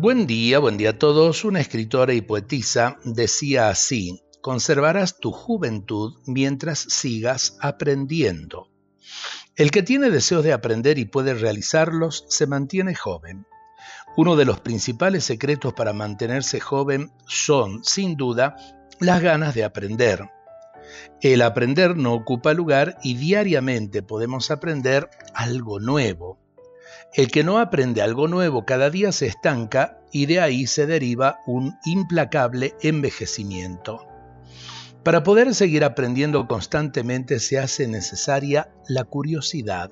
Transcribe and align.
Buen 0.00 0.28
día, 0.28 0.60
buen 0.60 0.76
día 0.76 0.90
a 0.90 0.98
todos. 0.98 1.44
Una 1.44 1.58
escritora 1.58 2.14
y 2.14 2.20
poetisa 2.20 2.98
decía 3.02 3.68
así, 3.68 4.22
conservarás 4.40 5.18
tu 5.18 5.32
juventud 5.32 6.20
mientras 6.24 6.78
sigas 6.78 7.56
aprendiendo. 7.60 8.70
El 9.56 9.72
que 9.72 9.82
tiene 9.82 10.10
deseos 10.10 10.44
de 10.44 10.52
aprender 10.52 11.00
y 11.00 11.04
puede 11.04 11.34
realizarlos 11.34 12.26
se 12.28 12.46
mantiene 12.46 12.94
joven. 12.94 13.44
Uno 14.16 14.36
de 14.36 14.44
los 14.44 14.60
principales 14.60 15.24
secretos 15.24 15.74
para 15.74 15.92
mantenerse 15.92 16.60
joven 16.60 17.10
son, 17.26 17.82
sin 17.82 18.16
duda, 18.16 18.54
las 19.00 19.20
ganas 19.20 19.56
de 19.56 19.64
aprender. 19.64 20.30
El 21.22 21.42
aprender 21.42 21.96
no 21.96 22.14
ocupa 22.14 22.54
lugar 22.54 22.98
y 23.02 23.16
diariamente 23.16 24.04
podemos 24.04 24.52
aprender 24.52 25.10
algo 25.34 25.80
nuevo. 25.80 26.38
El 27.18 27.32
que 27.32 27.42
no 27.42 27.58
aprende 27.58 28.00
algo 28.00 28.28
nuevo 28.28 28.64
cada 28.64 28.90
día 28.90 29.10
se 29.10 29.26
estanca 29.26 29.98
y 30.12 30.26
de 30.26 30.38
ahí 30.38 30.68
se 30.68 30.86
deriva 30.86 31.40
un 31.48 31.76
implacable 31.84 32.76
envejecimiento. 32.80 34.06
Para 35.02 35.24
poder 35.24 35.52
seguir 35.56 35.82
aprendiendo 35.82 36.46
constantemente 36.46 37.40
se 37.40 37.58
hace 37.58 37.88
necesaria 37.88 38.70
la 38.86 39.02
curiosidad. 39.02 39.90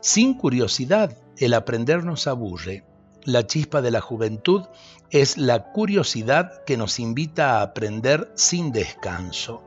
Sin 0.00 0.34
curiosidad, 0.34 1.18
el 1.38 1.54
aprender 1.54 2.04
nos 2.04 2.28
aburre. 2.28 2.84
La 3.24 3.44
chispa 3.48 3.82
de 3.82 3.90
la 3.90 4.00
juventud 4.00 4.62
es 5.10 5.36
la 5.36 5.72
curiosidad 5.72 6.62
que 6.64 6.76
nos 6.76 7.00
invita 7.00 7.58
a 7.58 7.62
aprender 7.62 8.30
sin 8.36 8.70
descanso. 8.70 9.64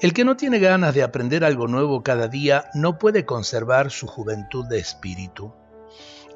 El 0.00 0.14
que 0.14 0.24
no 0.24 0.38
tiene 0.38 0.58
ganas 0.58 0.94
de 0.94 1.02
aprender 1.02 1.44
algo 1.44 1.68
nuevo 1.68 2.02
cada 2.02 2.28
día 2.28 2.70
no 2.72 2.98
puede 2.98 3.26
conservar 3.26 3.90
su 3.90 4.06
juventud 4.06 4.64
de 4.64 4.78
espíritu. 4.78 5.52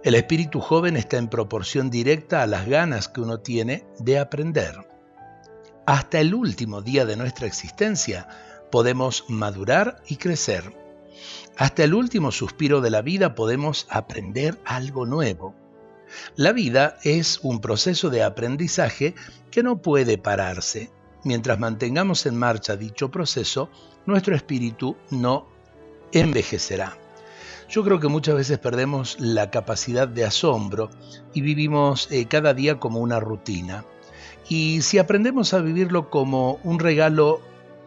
El 0.02 0.14
espíritu 0.14 0.60
joven 0.60 0.96
está 0.96 1.18
en 1.18 1.28
proporción 1.28 1.90
directa 1.90 2.42
a 2.42 2.46
las 2.46 2.66
ganas 2.66 3.08
que 3.08 3.20
uno 3.20 3.40
tiene 3.40 3.84
de 3.98 4.18
aprender. 4.18 4.86
Hasta 5.86 6.20
el 6.20 6.34
último 6.34 6.82
día 6.82 7.04
de 7.04 7.16
nuestra 7.16 7.46
existencia 7.46 8.28
podemos 8.70 9.24
madurar 9.28 10.02
y 10.06 10.16
crecer. 10.16 10.74
Hasta 11.56 11.84
el 11.84 11.94
último 11.94 12.32
suspiro 12.32 12.80
de 12.80 12.90
la 12.90 13.02
vida 13.02 13.34
podemos 13.34 13.86
aprender 13.90 14.58
algo 14.64 15.04
nuevo. 15.04 15.54
La 16.36 16.52
vida 16.52 16.98
es 17.02 17.40
un 17.42 17.60
proceso 17.60 18.08
de 18.08 18.22
aprendizaje 18.22 19.14
que 19.50 19.62
no 19.62 19.82
puede 19.82 20.16
pararse. 20.16 20.90
Mientras 21.24 21.58
mantengamos 21.58 22.24
en 22.24 22.36
marcha 22.36 22.76
dicho 22.76 23.10
proceso, 23.10 23.68
nuestro 24.06 24.34
espíritu 24.34 24.96
no 25.10 25.46
envejecerá. 26.12 26.96
Yo 27.70 27.84
creo 27.84 28.00
que 28.00 28.08
muchas 28.08 28.34
veces 28.34 28.58
perdemos 28.58 29.16
la 29.20 29.52
capacidad 29.52 30.08
de 30.08 30.24
asombro 30.24 30.90
y 31.32 31.40
vivimos 31.40 32.08
eh, 32.10 32.26
cada 32.26 32.52
día 32.52 32.80
como 32.80 32.98
una 32.98 33.20
rutina. 33.20 33.84
Y 34.48 34.82
si 34.82 34.98
aprendemos 34.98 35.54
a 35.54 35.60
vivirlo 35.60 36.10
como 36.10 36.58
un 36.64 36.80
regalo 36.80 37.40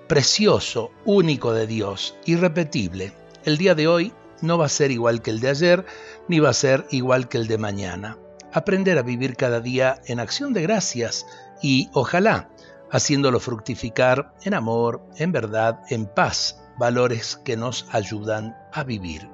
precioso, 0.08 0.92
único 1.04 1.52
de 1.52 1.68
Dios, 1.68 2.16
irrepetible, 2.24 3.12
el 3.44 3.58
día 3.58 3.76
de 3.76 3.90
hoy 3.90 4.14
no 4.40 4.58
va 4.58 4.68
a 4.68 4.70
ser 4.70 4.90
igual 4.90 5.22
que 5.22 5.32
el 5.32 5.42
de 5.42 5.50
ayer, 5.50 5.86
ni 6.30 6.40
va 6.40 6.52
a 6.52 6.54
ser 6.54 6.86
igual 6.90 7.28
que 7.28 7.38
el 7.38 7.48
de 7.48 7.58
mañana. 7.58 8.18
Aprender 8.54 8.98
a 8.98 9.02
vivir 9.02 9.36
cada 9.36 9.60
día 9.60 10.02
en 10.06 10.22
acción 10.22 10.54
de 10.54 10.62
gracias 10.62 11.26
y 11.62 11.90
ojalá 11.92 12.50
haciéndolo 12.90 13.42
fructificar 13.42 14.34
en 14.44 14.54
amor, 14.54 15.02
en 15.18 15.34
verdad, 15.34 15.82
en 15.90 16.06
paz, 16.06 16.63
valores 16.78 17.38
que 17.38 17.58
nos 17.58 17.86
ayudan 17.92 18.58
a 18.72 18.84
vivir. 18.84 19.30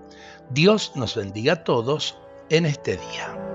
Dios 0.49 0.93
nos 0.95 1.15
bendiga 1.15 1.53
a 1.53 1.63
todos 1.63 2.17
en 2.49 2.65
este 2.65 2.97
día. 2.97 3.48